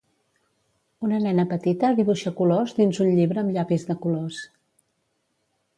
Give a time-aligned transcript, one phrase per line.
[1.07, 4.43] Una nena petita dibuixa colors dins un llibre amb llapis de colors